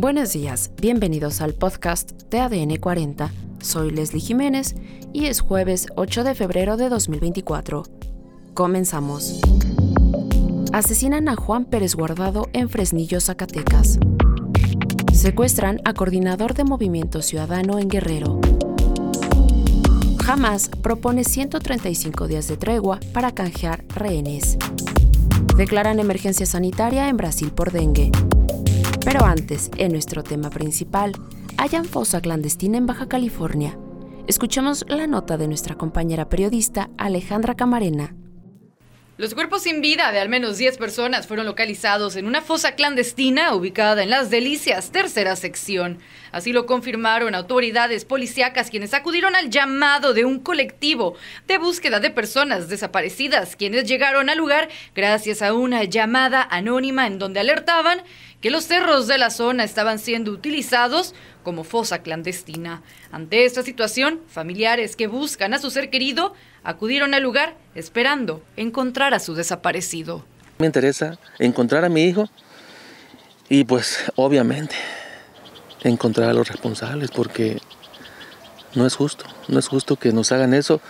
[0.00, 3.30] Buenos días, bienvenidos al podcast de ADN 40.
[3.60, 4.74] Soy Leslie Jiménez
[5.12, 7.82] y es jueves 8 de febrero de 2024.
[8.54, 9.42] Comenzamos.
[10.72, 13.98] Asesinan a Juan Pérez Guardado en Fresnillo, Zacatecas.
[15.12, 18.40] Secuestran a coordinador de Movimiento Ciudadano en Guerrero.
[20.26, 24.56] Hamas propone 135 días de tregua para canjear rehenes.
[25.58, 28.10] Declaran emergencia sanitaria en Brasil por dengue.
[29.04, 31.12] Pero antes, en nuestro tema principal,
[31.56, 33.78] hayan fosa clandestina en Baja California.
[34.26, 38.14] Escuchamos la nota de nuestra compañera periodista Alejandra Camarena.
[39.20, 43.54] Los cuerpos sin vida de al menos 10 personas fueron localizados en una fosa clandestina
[43.54, 45.98] ubicada en Las Delicias, tercera sección.
[46.32, 52.10] Así lo confirmaron autoridades policíacas quienes acudieron al llamado de un colectivo de búsqueda de
[52.10, 58.02] personas desaparecidas, quienes llegaron al lugar gracias a una llamada anónima en donde alertaban
[58.40, 62.82] que los cerros de la zona estaban siendo utilizados como fosa clandestina.
[63.12, 69.14] Ante esta situación, familiares que buscan a su ser querido acudieron al lugar esperando encontrar
[69.14, 70.24] a su desaparecido.
[70.58, 72.28] Me interesa encontrar a mi hijo
[73.48, 74.76] y pues obviamente
[75.82, 77.58] encontrar a los responsables porque
[78.74, 80.80] no es justo, no es justo que nos hagan eso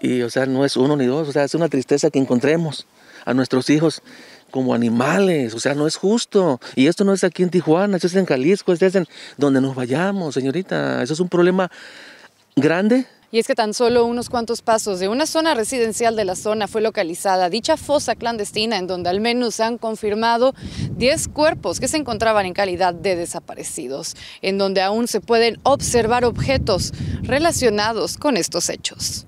[0.00, 2.86] y o sea, no es uno ni dos, o sea, es una tristeza que encontremos
[3.24, 4.02] a nuestros hijos
[4.50, 6.60] como animales, o sea, no es justo.
[6.74, 9.06] Y esto no es aquí en Tijuana, esto es en Jalisco, esto es en
[9.36, 11.02] donde nos vayamos, señorita.
[11.02, 11.70] Eso es un problema
[12.56, 13.06] grande.
[13.32, 16.66] Y es que tan solo unos cuantos pasos de una zona residencial de la zona
[16.66, 20.52] fue localizada dicha fosa clandestina en donde al menos se han confirmado
[20.96, 26.24] 10 cuerpos que se encontraban en calidad de desaparecidos, en donde aún se pueden observar
[26.24, 29.26] objetos relacionados con estos hechos.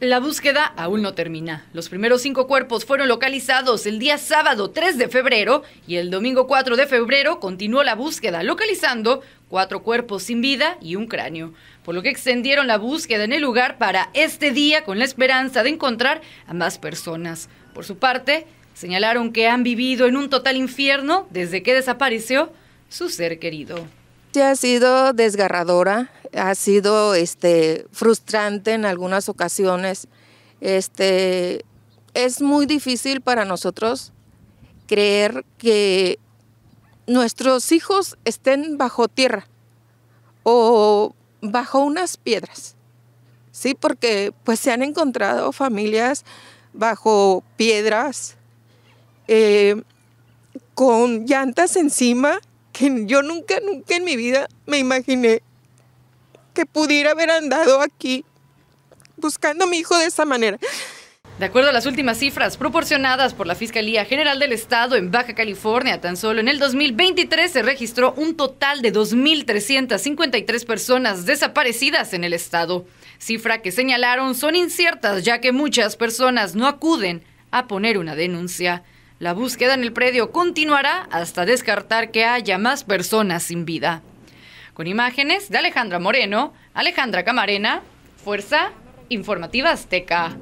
[0.00, 1.66] La búsqueda aún no termina.
[1.72, 6.48] Los primeros cinco cuerpos fueron localizados el día sábado 3 de febrero y el domingo
[6.48, 11.94] 4 de febrero continuó la búsqueda, localizando cuatro cuerpos sin vida y un cráneo, por
[11.94, 15.70] lo que extendieron la búsqueda en el lugar para este día con la esperanza de
[15.70, 17.48] encontrar a más personas.
[17.72, 22.52] Por su parte, señalaron que han vivido en un total infierno desde que desapareció
[22.88, 23.86] su ser querido.
[24.42, 30.08] Ha sido desgarradora, ha sido este, frustrante en algunas ocasiones.
[30.60, 31.64] Este,
[32.14, 34.12] es muy difícil para nosotros
[34.88, 36.18] creer que
[37.06, 39.46] nuestros hijos estén bajo tierra
[40.42, 42.74] o bajo unas piedras.
[43.52, 46.24] Sí, porque pues se han encontrado familias
[46.72, 48.36] bajo piedras
[49.28, 49.80] eh,
[50.74, 52.40] con llantas encima
[52.74, 55.42] que yo nunca, nunca en mi vida me imaginé
[56.52, 58.24] que pudiera haber andado aquí
[59.16, 60.58] buscando a mi hijo de esa manera.
[61.38, 65.34] De acuerdo a las últimas cifras proporcionadas por la Fiscalía General del Estado en Baja
[65.34, 72.22] California, tan solo en el 2023 se registró un total de 2.353 personas desaparecidas en
[72.22, 72.86] el Estado.
[73.18, 78.84] Cifra que señalaron son inciertas ya que muchas personas no acuden a poner una denuncia.
[79.20, 84.02] La búsqueda en el predio continuará hasta descartar que haya más personas sin vida.
[84.74, 87.82] Con imágenes de Alejandra Moreno, Alejandra Camarena,
[88.24, 88.72] Fuerza
[89.08, 90.36] Informativa Azteca.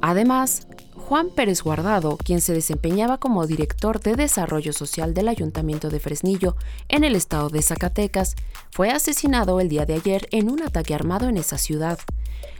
[0.00, 5.98] Además, Juan Pérez Guardado, quien se desempeñaba como director de Desarrollo Social del Ayuntamiento de
[5.98, 6.56] Fresnillo
[6.88, 8.36] en el estado de Zacatecas,
[8.70, 11.98] fue asesinado el día de ayer en un ataque armado en esa ciudad.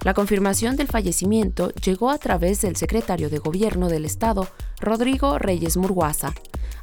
[0.02, 4.48] La confirmación del fallecimiento llegó a través del secretario de Gobierno del Estado,
[4.80, 6.34] Rodrigo Reyes Murguasa,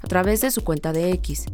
[0.01, 1.45] a través de su cuenta de X.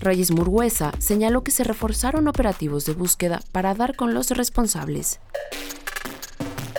[0.00, 5.20] Reyes Murguesa señaló que se reforzaron operativos de búsqueda para dar con los responsables.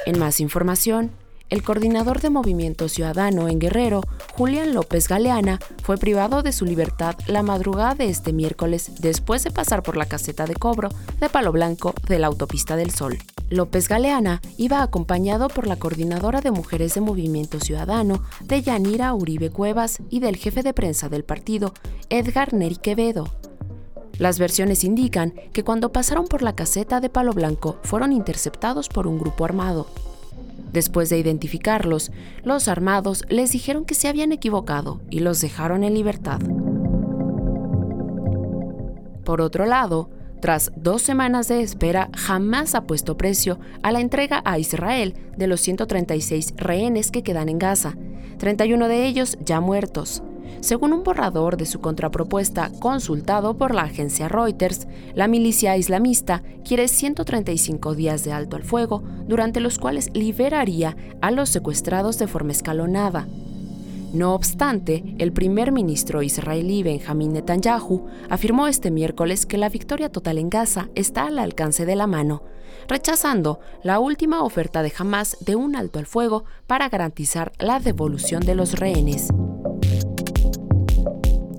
[0.05, 1.11] En más información,
[1.49, 4.01] el coordinador de Movimiento Ciudadano en Guerrero,
[4.33, 9.51] Julián López Galeana, fue privado de su libertad la madrugada de este miércoles después de
[9.51, 10.89] pasar por la caseta de cobro
[11.21, 13.17] de Palo Blanco de la Autopista del Sol.
[13.49, 19.49] López Galeana iba acompañado por la coordinadora de mujeres de Movimiento Ciudadano, de Yanira Uribe
[19.49, 21.73] Cuevas y del jefe de prensa del partido,
[22.09, 23.29] Edgar Neri Quevedo.
[24.17, 29.07] Las versiones indican que cuando pasaron por la caseta de Palo Blanco fueron interceptados por
[29.07, 29.87] un grupo armado.
[30.73, 32.11] Después de identificarlos,
[32.43, 36.41] los armados les dijeron que se habían equivocado y los dejaron en libertad.
[39.23, 44.41] Por otro lado, tras dos semanas de espera, jamás ha puesto precio a la entrega
[44.45, 47.95] a Israel de los 136 rehenes que quedan en Gaza,
[48.37, 50.21] 31 de ellos ya muertos.
[50.59, 56.87] Según un borrador de su contrapropuesta consultado por la agencia Reuters, la milicia islamista quiere
[56.87, 62.51] 135 días de alto al fuego, durante los cuales liberaría a los secuestrados de forma
[62.51, 63.27] escalonada.
[64.13, 70.37] No obstante, el primer ministro israelí Benjamin Netanyahu afirmó este miércoles que la victoria total
[70.37, 72.41] en Gaza está al alcance de la mano,
[72.87, 78.45] rechazando la última oferta de Hamas de un alto al fuego para garantizar la devolución
[78.45, 79.27] de los rehenes.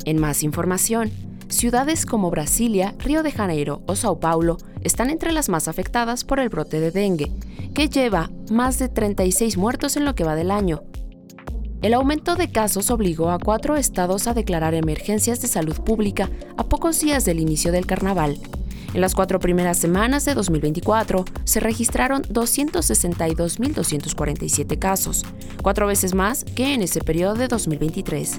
[0.06, 1.10] En más información,
[1.48, 6.40] ciudades como Brasilia, Río de Janeiro o Sao Paulo están entre las más afectadas por
[6.40, 7.30] el brote de dengue,
[7.74, 10.82] que lleva más de 36 muertos en lo que va del año,
[11.80, 16.64] el aumento de casos obligó a cuatro estados a declarar emergencias de salud pública a
[16.64, 18.36] pocos días del inicio del carnaval.
[18.94, 25.24] En las cuatro primeras semanas de 2024 se registraron 262.247 casos,
[25.62, 28.38] cuatro veces más que en ese periodo de 2023.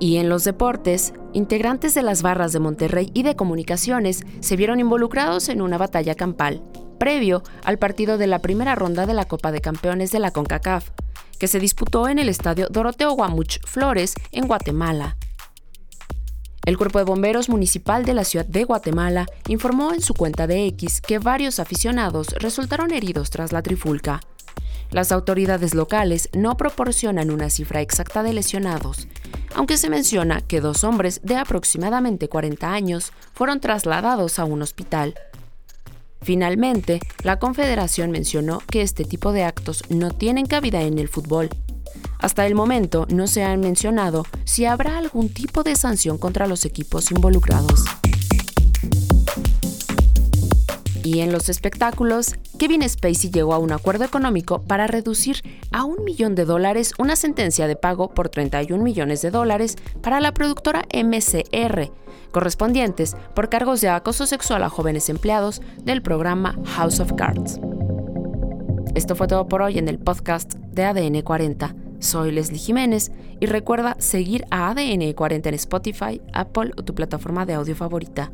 [0.00, 4.80] Y en los deportes, integrantes de las barras de Monterrey y de comunicaciones se vieron
[4.80, 6.62] involucrados en una batalla campal
[7.00, 10.90] previo al partido de la primera ronda de la Copa de Campeones de la CONCACAF,
[11.38, 15.16] que se disputó en el estadio Doroteo Guamuch Flores, en Guatemala.
[16.66, 20.66] El Cuerpo de Bomberos Municipal de la ciudad de Guatemala informó en su cuenta de
[20.66, 24.20] X que varios aficionados resultaron heridos tras la trifulca.
[24.90, 29.08] Las autoridades locales no proporcionan una cifra exacta de lesionados,
[29.54, 35.14] aunque se menciona que dos hombres de aproximadamente 40 años fueron trasladados a un hospital.
[36.22, 41.48] Finalmente, la Confederación mencionó que este tipo de actos no tienen cabida en el fútbol.
[42.18, 46.64] Hasta el momento no se han mencionado si habrá algún tipo de sanción contra los
[46.64, 47.84] equipos involucrados.
[51.12, 55.42] Y en los espectáculos, Kevin Spacey llegó a un acuerdo económico para reducir
[55.72, 60.20] a un millón de dólares una sentencia de pago por 31 millones de dólares para
[60.20, 61.90] la productora MCR,
[62.30, 67.58] correspondientes por cargos de acoso sexual a jóvenes empleados del programa House of Cards.
[68.94, 71.74] Esto fue todo por hoy en el podcast de ADN 40.
[71.98, 73.10] Soy Leslie Jiménez
[73.40, 78.30] y recuerda seguir a ADN 40 en Spotify, Apple o tu plataforma de audio favorita.